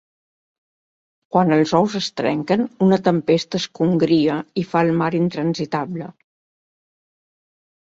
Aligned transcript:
Quan 1.35 1.53
els 1.57 1.73
ous 1.79 1.97
es 1.99 2.07
trenquen 2.21 2.63
una 2.87 2.99
tempesta 3.09 3.61
es 3.61 3.69
congria 3.81 4.39
i 4.63 4.65
fa 4.73 4.83
el 4.89 4.91
mar 5.05 5.13
intransitable. 5.21 6.11